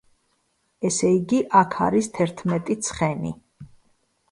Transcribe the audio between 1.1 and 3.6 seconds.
იგი, აქ არის თერთმეტი ცხენი.